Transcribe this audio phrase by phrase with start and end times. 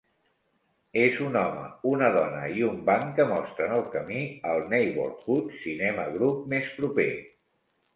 [1.01, 6.13] És un home, una dona i un banc que mostren el camí al Neighborhood Cinema
[6.21, 7.13] Group més proper.